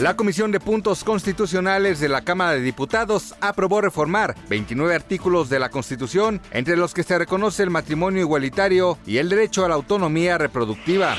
La 0.00 0.16
Comisión 0.16 0.50
de 0.50 0.60
Puntos 0.60 1.04
Constitucionales 1.04 2.00
de 2.00 2.08
la 2.08 2.22
Cámara 2.22 2.52
de 2.52 2.62
Diputados 2.62 3.34
aprobó 3.42 3.82
reformar 3.82 4.34
29 4.48 4.94
artículos 4.94 5.50
de 5.50 5.58
la 5.58 5.68
Constitución, 5.68 6.40
entre 6.52 6.78
los 6.78 6.94
que 6.94 7.02
se 7.02 7.18
reconoce 7.18 7.62
el 7.62 7.68
matrimonio 7.68 8.22
igualitario 8.22 8.96
y 9.04 9.18
el 9.18 9.28
derecho 9.28 9.62
a 9.62 9.68
la 9.68 9.74
autonomía 9.74 10.38
reproductiva. 10.38 11.18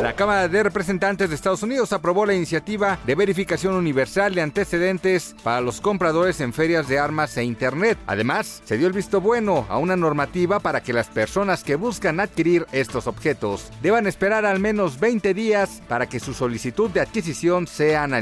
La 0.00 0.14
Cámara 0.14 0.48
de 0.48 0.62
Representantes 0.62 1.28
de 1.28 1.34
Estados 1.34 1.62
Unidos 1.62 1.92
aprobó 1.92 2.24
la 2.24 2.32
iniciativa 2.32 2.98
de 3.04 3.14
verificación 3.14 3.74
universal 3.74 4.34
de 4.34 4.40
antecedentes 4.40 5.36
para 5.42 5.60
los 5.60 5.82
compradores 5.82 6.40
en 6.40 6.54
ferias 6.54 6.88
de 6.88 6.98
armas 6.98 7.36
e 7.36 7.44
Internet. 7.44 7.98
Además, 8.06 8.62
se 8.64 8.78
dio 8.78 8.86
el 8.86 8.94
visto 8.94 9.20
bueno 9.20 9.66
a 9.68 9.76
una 9.76 9.94
normativa 9.94 10.58
para 10.58 10.82
que 10.82 10.94
las 10.94 11.08
personas 11.08 11.64
que 11.64 11.76
buscan 11.76 12.18
adquirir 12.18 12.64
estos 12.72 13.06
objetos 13.06 13.68
deban 13.82 14.06
esperar 14.06 14.46
al 14.46 14.58
menos 14.58 14.98
20 14.98 15.34
días 15.34 15.82
para 15.86 16.08
que 16.08 16.18
su 16.18 16.32
solicitud 16.32 16.88
de 16.90 17.00
adquisición 17.00 17.66
sea 17.66 18.04
analizada 18.04 18.21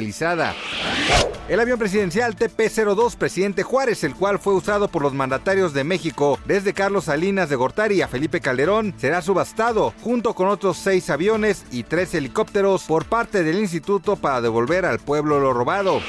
el 1.48 1.60
avión 1.60 1.78
presidencial 1.78 2.36
TP-02 2.36 3.16
Presidente 3.16 3.62
Juárez, 3.62 4.04
el 4.04 4.14
cual 4.14 4.38
fue 4.38 4.54
usado 4.54 4.88
por 4.88 5.02
los 5.02 5.12
mandatarios 5.12 5.74
de 5.74 5.84
México 5.84 6.38
desde 6.46 6.74
Carlos 6.74 7.04
Salinas 7.06 7.48
de 7.48 7.56
Gortari 7.56 8.02
a 8.02 8.08
Felipe 8.08 8.40
Calderón, 8.40 8.94
será 8.98 9.20
subastado 9.20 9.92
junto 10.00 10.34
con 10.34 10.48
otros 10.48 10.76
seis 10.78 11.10
aviones 11.10 11.64
y 11.72 11.82
tres 11.82 12.14
helicópteros 12.14 12.84
por 12.84 13.04
parte 13.06 13.42
del 13.42 13.58
instituto 13.58 14.16
para 14.16 14.40
devolver 14.40 14.84
al 14.84 15.00
pueblo 15.00 15.40
lo 15.40 15.52
robado. 15.52 16.00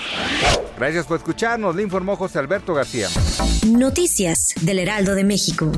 Gracias 0.78 1.06
por 1.08 1.17
escucharnos, 1.17 1.75
le 1.75 1.84
informó 1.84 2.16
José 2.16 2.39
Alberto 2.39 2.73
García. 2.73 3.08
Noticias 3.67 4.53
del 4.62 4.80
Heraldo 4.80 5.16
de 5.16 5.23
México. 5.23 5.72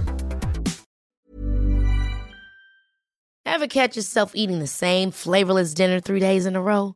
Ever 3.45 3.67
catch 3.67 3.95
yourself 3.95 4.31
eating 4.33 4.59
the 4.59 4.67
same 4.67 5.11
flavorless 5.11 5.73
dinner 5.73 6.01
three 6.01 6.19
days 6.19 6.45
in 6.45 6.55
a 6.55 6.61
row? 6.61 6.95